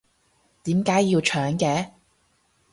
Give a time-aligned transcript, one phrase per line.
[0.63, 1.91] 點解要搶嘅？